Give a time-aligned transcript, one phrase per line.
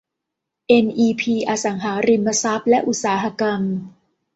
[0.67, 3.61] เอ็นอีพี อสังหาริมทรัพย์ และอุตสาหกรรม